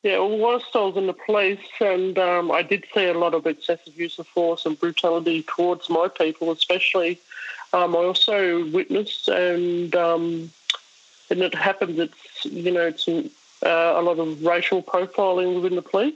[0.05, 3.33] Yeah, well, whilst I was in the police, and um, I did see a lot
[3.33, 7.19] of excessive use of force and brutality towards my people, especially.
[7.73, 10.51] Um, I also witnessed, and um,
[11.31, 11.97] and it happens.
[11.97, 13.23] It's you know, it's uh,
[13.63, 16.13] a lot of racial profiling within the police.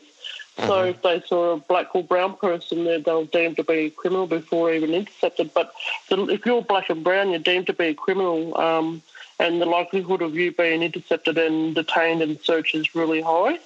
[0.59, 0.67] Mm-hmm.
[0.67, 3.89] So if they saw a black or brown person, they were deemed to be a
[3.89, 5.51] criminal before even intercepted.
[5.55, 5.73] But
[6.11, 9.01] if you're black and brown, you're deemed to be a criminal, um,
[9.39, 13.57] and the likelihood of you being intercepted and detained and searched is really high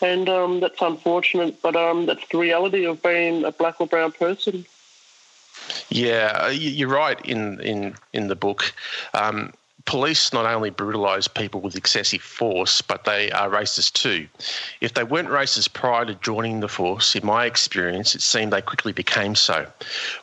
[0.00, 4.12] and um, that's unfortunate, but um, that's the reality of being a black or brown
[4.12, 4.66] person.
[5.88, 8.72] Yeah, uh, you're right in in in the book.
[9.14, 9.52] Um,
[9.86, 14.28] police not only brutalise people with excessive force, but they are racist too.
[14.80, 18.62] If they weren't racist prior to joining the force, in my experience, it seemed they
[18.62, 19.66] quickly became so.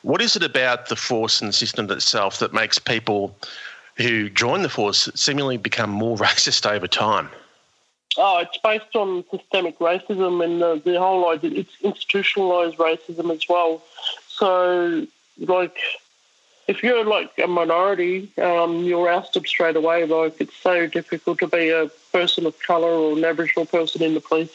[0.01, 3.35] What is it about the force and the system itself that makes people
[3.95, 7.29] who join the force seemingly become more racist over time?
[8.17, 11.51] Oh, it's based on systemic racism and the, the whole idea.
[11.51, 13.81] It's institutionalized racism as well.
[14.27, 15.07] So,
[15.39, 15.77] like,
[16.67, 20.05] if you're like a minority, um, you're ousted straight away.
[20.05, 24.13] Like, it's so difficult to be a person of colour or an Aboriginal person in
[24.13, 24.51] the police.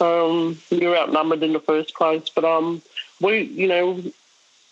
[0.00, 2.28] Um, you're outnumbered in the first place.
[2.34, 2.82] But um,
[3.20, 4.02] we, you know,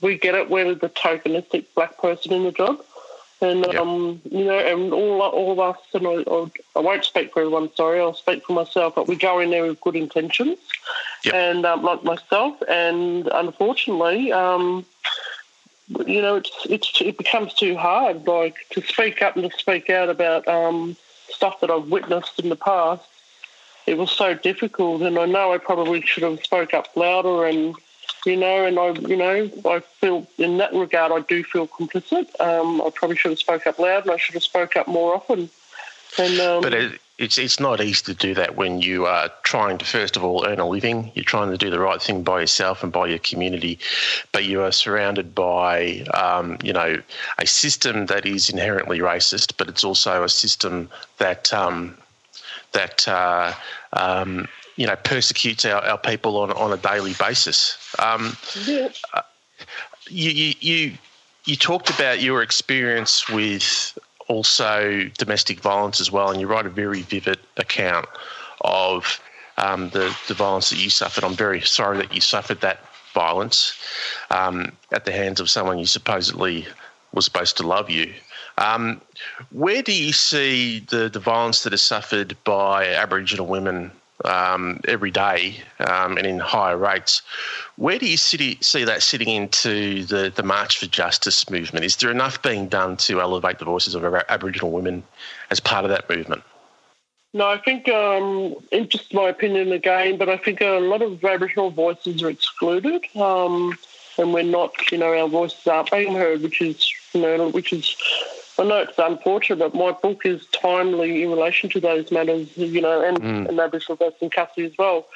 [0.01, 0.51] we get it.
[0.51, 2.85] We're the tokenistic black person in the job.
[3.43, 3.81] And Yeah.
[3.81, 7.75] um, you know, and all all of us, and I, I, won't speak for everyone.
[7.75, 8.95] Sorry, I'll speak for myself.
[8.95, 10.59] But we go in there with good intentions,
[11.33, 14.85] and um, like myself, and unfortunately, um,
[16.07, 19.89] you know, it's it's it becomes too hard, like to speak up and to speak
[19.89, 20.97] out about um,
[21.31, 23.03] stuff that I've witnessed in the past.
[23.87, 27.75] It was so difficult, and I know I probably should have spoke up louder, and
[28.27, 32.29] you know, and I, you know, I feel in that regard, I do feel complicit.
[32.41, 35.15] Um, I probably should have spoke up loud, and I should have spoke up more
[35.15, 35.51] often.
[36.19, 39.79] And um, But it, it's it's not easy to do that when you are trying
[39.79, 41.13] to first of all earn a living.
[41.15, 43.79] You're trying to do the right thing by yourself and by your community,
[44.33, 47.01] but you are surrounded by um, you know
[47.39, 51.97] a system that is inherently racist, but it's also a system that um,
[52.73, 53.53] that uh,
[53.93, 54.49] um,
[54.81, 57.77] you know persecutes our, our people on on a daily basis.
[57.99, 58.89] Um, yeah,
[60.09, 60.93] you, you you
[61.45, 66.71] you talked about your experience with also domestic violence as well, and you write a
[66.71, 68.07] very vivid account
[68.63, 69.21] of
[69.59, 71.25] um, the the violence that you suffered.
[71.25, 72.81] I'm very sorry that you suffered that
[73.13, 73.75] violence
[74.31, 76.67] um, at the hands of someone you supposedly
[77.13, 78.15] was supposed to love you.
[78.57, 79.03] Um,
[79.51, 83.91] where do you see the, the violence that is suffered by Aboriginal women
[84.25, 87.23] um, every day um, and in higher rates?
[87.77, 91.85] Where do you see, see that sitting into the, the March for Justice movement?
[91.85, 95.03] Is there enough being done to elevate the voices of Ab- Aboriginal women
[95.51, 96.43] as part of that movement?
[97.33, 101.25] No, I think, um, in just my opinion again, but I think a lot of
[101.25, 103.79] Aboriginal voices are excluded, um,
[104.19, 107.73] and we're not, you know, our voices aren't being heard, which is, you know, which
[107.73, 107.97] is,
[108.61, 112.81] I know it's unfortunate, but my book is timely in relation to those matters, you
[112.81, 113.19] know, and,
[113.49, 115.07] and Aboriginal deaths in custody as well.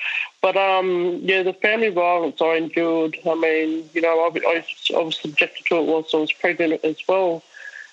[0.40, 3.18] But um, yeah, the family violence I endured.
[3.26, 4.64] I mean, you know, I, I,
[4.96, 7.42] I was subjected to it whilst I was pregnant as well,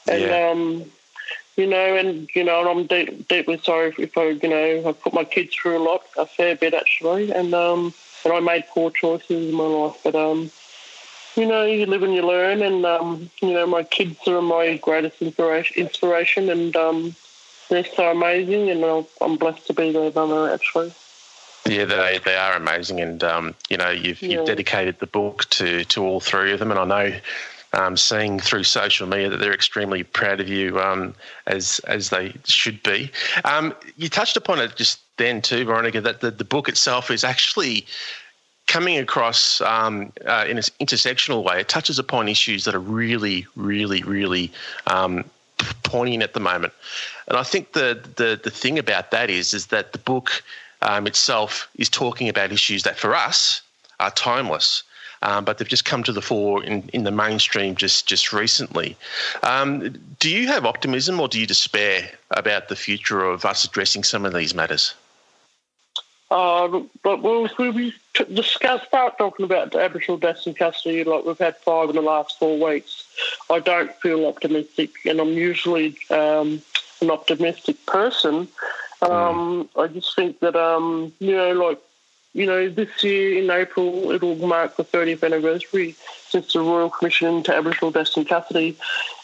[0.07, 0.49] and Yeah.
[0.51, 0.85] um,
[1.57, 4.89] you know, and you know, and I'm deep, deeply sorry if, if I, you know,
[4.89, 8.39] I put my kids through a lot, a fair bit actually, and um, and I
[8.39, 10.49] made poor choices in my life, but um,
[11.35, 14.77] you know, you live and you learn, and um, you know, my kids are my
[14.77, 17.15] greatest inspiration, inspiration, and um,
[17.69, 20.93] they're so amazing, and I'll- I'm blessed to be their mother actually.
[21.65, 24.37] Yeah, they, they are amazing, and um, you know you've, Yeah.
[24.37, 27.19] you've dedicated the book to to all three of them, and I know.
[27.73, 31.15] Um, seeing through social media that they're extremely proud of you, um,
[31.47, 33.09] as as they should be.
[33.45, 37.23] Um, you touched upon it just then too, Veronica, that the, the book itself is
[37.23, 37.85] actually
[38.71, 41.59] coming across um, uh, in an intersectional way.
[41.59, 44.49] It touches upon issues that are really, really, really
[44.87, 45.25] um,
[45.83, 46.71] poignant at the moment.
[47.27, 50.41] And I think the, the the thing about that is is that the book
[50.81, 53.61] um, itself is talking about issues that for us
[53.99, 54.83] are timeless.
[55.23, 58.95] Um, but they've just come to the fore in, in the mainstream just just recently.
[59.43, 64.05] Um, do you have optimism or do you despair about the future of us addressing
[64.05, 64.95] some of these matters?
[66.31, 71.03] Uh, but we'll, we'll be t- discuss, start talking about the Aboriginal deaths in custody
[71.03, 73.03] like we've had five in the last four weeks.
[73.49, 76.61] I don't feel optimistic, and I'm usually um,
[77.01, 78.47] an optimistic person.
[79.01, 81.81] Um, I just think that, um, you know, like,
[82.33, 85.95] you know, this year in April, it'll mark the 30th anniversary
[86.29, 88.77] since the Royal Commission into Aboriginal deaths in custody.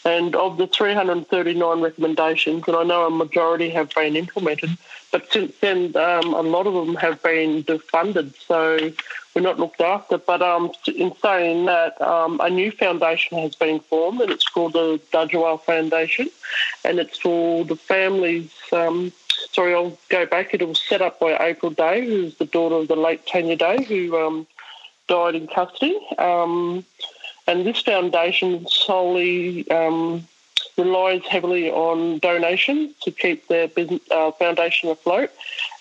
[0.04, 4.76] And of the 339 recommendations, and I know a majority have been implemented,
[5.10, 8.92] but since then, um, a lot of them have been defunded, so
[9.34, 10.18] we're not looked after.
[10.18, 14.74] But um, in saying that, um, a new foundation has been formed, and it's called
[14.74, 16.28] the Dhadjowa Foundation,
[16.84, 18.52] and it's for the families.
[19.52, 20.54] Sorry, I'll go back.
[20.54, 23.84] It was set up by Apryl Day, who's the daughter of the late Tanya Day,
[23.84, 24.46] who um,
[25.06, 25.98] died in custody.
[26.18, 26.84] Um,
[27.46, 30.26] and this foundation solely um,
[30.76, 35.30] relies heavily on donations to keep their business, uh, foundation afloat.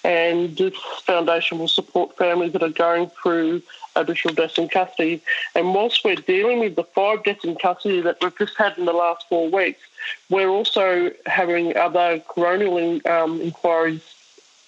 [0.04, 3.62] And this foundation will support families that are going through
[3.98, 5.22] Aboriginal deaths in custody.
[5.56, 8.86] And whilst we're dealing with the five deaths in custody that we've just had in
[8.86, 9.82] the last four weeks,
[10.30, 14.02] we're also having other coronial um, inquiries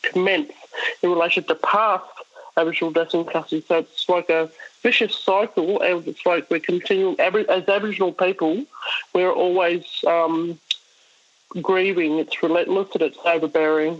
[0.02, 0.52] commence
[1.02, 2.06] in relation to past
[2.58, 3.63] Aboriginal deaths in custody.
[3.68, 4.50] So it's like a
[4.82, 8.65] vicious cycle, and it's like we're continuing as Aboriginal people.
[9.13, 10.60] We're always um,
[11.62, 12.19] grieving.
[12.19, 14.00] It's relentless and it's overbearing.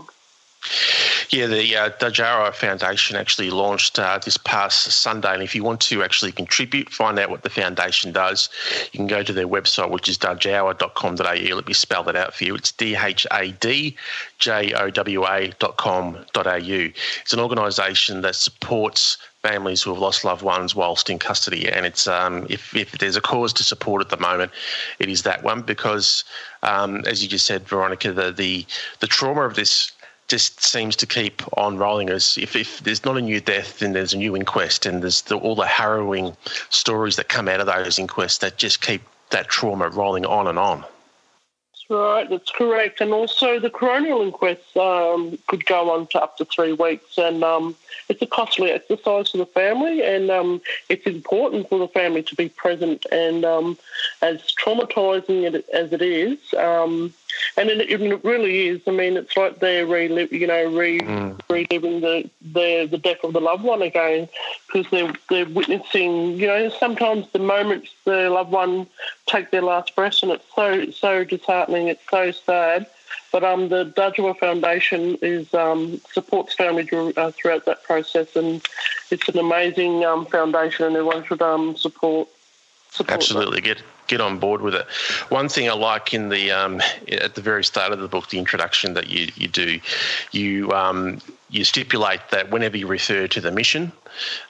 [1.30, 5.32] Yeah, the uh, Dhadjowa Foundation actually launched uh, this past Sunday.
[5.32, 8.48] And if you want to actually contribute, find out what the foundation does,
[8.90, 11.54] you can go to their website, which is dhadjowa.com.au.
[11.54, 12.56] Let me spell that out for you.
[12.56, 13.96] It's D H A D
[14.40, 16.54] J O W A.com.au.
[16.56, 21.68] It's an organisation that supports families who have lost loved ones whilst in custody.
[21.68, 24.50] And it's um, if, if there's a cause to support at the moment,
[24.98, 26.24] it is that one because,
[26.64, 28.66] um, as you just said, Veronica, the, the
[28.98, 29.92] the trauma of this
[30.30, 32.08] just seems to keep on rolling.
[32.08, 35.22] As if, if there's not a new death, then there's a new inquest, and there's
[35.22, 36.36] the, all the harrowing
[36.70, 40.58] stories that come out of those inquests that just keep that trauma rolling on and
[40.58, 40.84] on.
[41.72, 43.00] That's right, that's correct.
[43.00, 47.42] And also the coronial inquests um, could go on to up to three weeks, and
[47.42, 47.74] um,
[48.08, 52.36] it's a costly exercise for the family, and um, it's important for the family to
[52.36, 53.04] be present.
[53.10, 53.78] And um,
[54.22, 57.12] as traumatising as it is, um,
[57.56, 58.82] and it, it, really is.
[58.86, 61.40] I mean, it's like they're relive, you know, re, mm.
[61.48, 64.28] reliving the, the the death of the loved one again,
[64.66, 68.86] because they're they're witnessing, you know, sometimes the moments the loved one
[69.26, 71.88] take their last breath, and it's so so disheartening.
[71.88, 72.86] It's so sad.
[73.32, 78.60] But um, the Dhadjowa Foundation is um, supports families uh, throughout that process, and
[79.10, 82.28] it's an amazing um, foundation, and everyone should um, support.
[82.90, 84.86] Support Absolutely, get get on board with it.
[85.28, 88.38] One thing I like in the um, at the very start of the book, the
[88.38, 89.80] introduction that you you do,
[90.32, 93.92] you um, you stipulate that whenever you refer to the mission,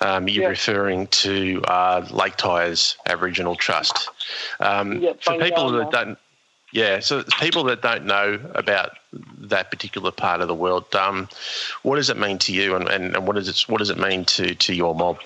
[0.00, 4.08] um, you're referring to uh, Lake Tyers Aboriginal Trust.
[4.58, 6.18] Um, for people that don't
[6.72, 8.92] yeah, so people that don't know about
[9.38, 11.28] that particular part of the world, um,
[11.82, 13.98] what does it mean to you, and, and, and, what does it what does it
[13.98, 15.18] mean to to your mob?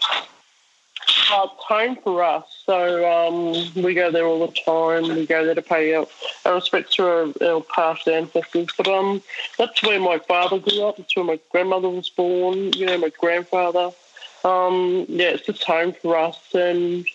[1.06, 5.14] It's home for us, so um, we go there all the time.
[5.14, 6.06] We go there to pay our,
[6.44, 8.68] our respects to our, our, past ancestors.
[8.76, 9.22] But um,
[9.58, 10.96] that's where my father grew up.
[10.96, 12.72] That's where my grandmother was born.
[12.72, 13.90] You know, my grandfather.
[14.44, 17.06] Um, yeah, it's just home for us, and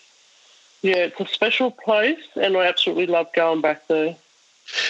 [0.82, 4.16] yeah, it's a special place, and I absolutely love going back there.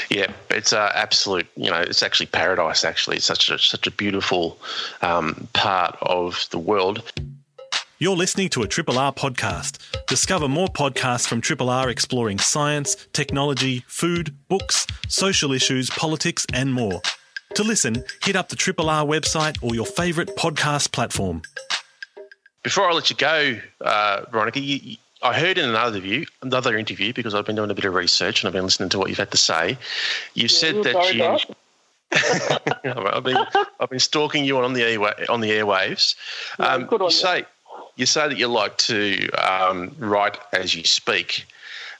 [0.09, 1.47] Yeah, it's uh, absolute.
[1.57, 2.85] You know, it's actually paradise.
[2.85, 4.59] Actually, it's such a such a beautiful
[5.03, 7.03] um, part of the world.
[8.03, 9.77] You're listening to a Triple R podcast.
[10.07, 16.73] Discover more podcasts from Triple R exploring science, technology, food, books, social issues, politics, and
[16.73, 17.03] more.
[17.57, 21.43] To listen, hit up the Triple R website or your favourite podcast platform.
[22.63, 27.13] Before I let you go, uh, Veronica, you, I heard in another interview, another interview,
[27.13, 29.19] because I've been doing a bit of research and I've been listening to what you've
[29.19, 29.77] had to say.
[30.33, 31.55] You said that you.
[32.97, 33.37] I've been
[33.79, 36.17] I've been stalking you on the airwa- on the airwaves.
[36.59, 37.45] Um, yeah, you say
[38.01, 41.47] you say that you like to um, write as you speak,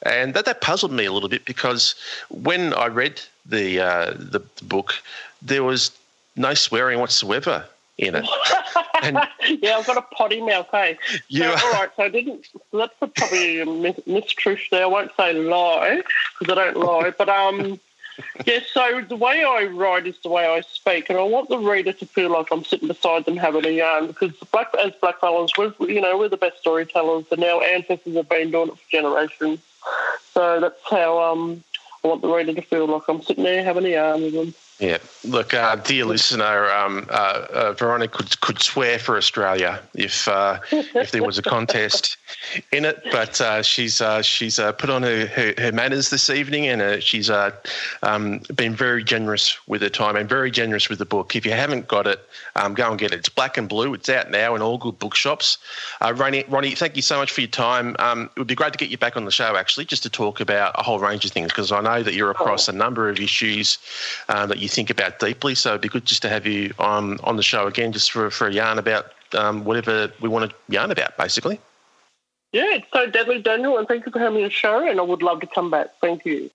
[0.03, 1.95] and that that puzzled me a little bit because
[2.31, 4.95] when I read the uh, the, the book,
[5.43, 5.93] there was
[6.37, 7.65] no swearing whatsoever
[7.99, 8.27] in it.
[9.03, 9.19] And
[9.63, 10.99] yeah, I've got a potty mouth, hey.
[11.29, 11.57] Yeah.
[11.57, 12.47] So, all right, so I didn't.
[12.71, 14.83] That's probably a mistruth there.
[14.83, 16.03] I won't say lie
[16.39, 17.81] because I don't lie, but um.
[18.45, 21.59] Yeah, so the way I write is the way I speak, and I want the
[21.59, 24.09] reader to feel like I'm sitting beside them having a yarn.
[24.09, 28.29] Because black, as blackfellas, we're you know we're the best storytellers, and our ancestors have
[28.29, 29.61] been doing it for generations.
[30.33, 31.63] So that's how um
[32.05, 34.55] I want the reader to feel like I'm sitting there having a yarn with them.
[34.79, 40.27] Yeah, look, uh, dear listener, um, uh, uh, Veronica could, could swear for Australia if
[40.27, 42.17] uh, if there was a contest
[42.73, 46.67] in it, but uh, she's uh, she's put on her, her, her, manners this evening,
[46.67, 51.37] and she's um, been very generous with her time and very generous with the book.
[51.37, 52.21] If you haven't got it,
[52.57, 53.21] um, go and get it.
[53.21, 53.95] It's black and blue.
[53.95, 55.59] It's out now in all good bookshops.
[56.01, 57.97] Ronnie, Ronnie, thank you so much for your time.
[57.99, 60.11] Um, it would be great to get you back on the show, actually, just to
[60.11, 63.09] talk about a whole range of things because I know that you're across a number
[63.09, 63.79] of issues
[64.29, 65.55] that you think about deeply.
[65.55, 68.31] So it'd be good just to have you on on the show again, just for
[68.31, 71.61] for a yarn about um, whatever we want to yarn about, basically.
[72.53, 74.89] Yeah, it's so deadly, Daniel, and thank you for having me on the show.
[74.89, 75.89] And I would love to come back.
[76.01, 76.51] Thank you.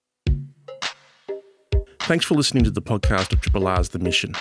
[2.01, 4.35] Thanks for listening to the podcast of Triple R's The Mission,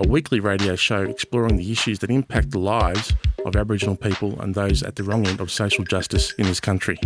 [0.00, 3.12] a weekly radio show exploring the issues that impact the lives
[3.44, 6.98] of Aboriginal people and those at the wrong end of social justice in this country.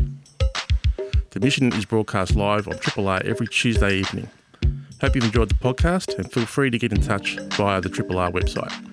[1.30, 4.28] The Mission is broadcast live on Triple R every Tuesday evening.
[5.01, 8.18] Hope you've enjoyed the podcast and feel free to get in touch via the Triple
[8.18, 8.89] R website.